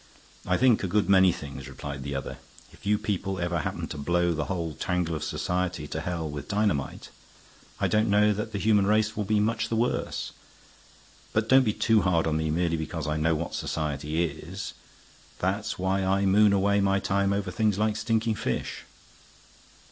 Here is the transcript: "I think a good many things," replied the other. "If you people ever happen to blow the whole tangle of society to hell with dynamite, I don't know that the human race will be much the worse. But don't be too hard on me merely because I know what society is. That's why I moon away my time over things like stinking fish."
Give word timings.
"I 0.47 0.57
think 0.57 0.83
a 0.83 0.87
good 0.87 1.07
many 1.09 1.31
things," 1.31 1.69
replied 1.69 2.01
the 2.01 2.15
other. 2.15 2.39
"If 2.71 2.87
you 2.87 2.97
people 2.97 3.37
ever 3.37 3.59
happen 3.59 3.85
to 3.89 3.99
blow 3.99 4.33
the 4.33 4.45
whole 4.45 4.73
tangle 4.73 5.13
of 5.15 5.23
society 5.23 5.85
to 5.89 6.01
hell 6.01 6.27
with 6.27 6.47
dynamite, 6.47 7.09
I 7.79 7.87
don't 7.87 8.09
know 8.09 8.33
that 8.33 8.51
the 8.51 8.57
human 8.57 8.87
race 8.87 9.15
will 9.15 9.25
be 9.25 9.39
much 9.39 9.69
the 9.69 9.75
worse. 9.75 10.31
But 11.33 11.47
don't 11.47 11.61
be 11.65 11.71
too 11.73 12.01
hard 12.01 12.25
on 12.25 12.37
me 12.37 12.49
merely 12.49 12.77
because 12.77 13.05
I 13.05 13.17
know 13.17 13.35
what 13.35 13.53
society 13.53 14.23
is. 14.23 14.73
That's 15.37 15.77
why 15.77 16.03
I 16.03 16.25
moon 16.25 16.51
away 16.51 16.81
my 16.81 16.99
time 16.99 17.31
over 17.31 17.51
things 17.51 17.77
like 17.77 17.95
stinking 17.95 18.33
fish." 18.37 18.85